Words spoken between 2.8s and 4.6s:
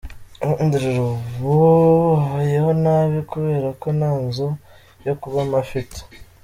nabi kubera ko nta nzu